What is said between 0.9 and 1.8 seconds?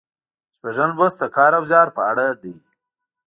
لوست د کار او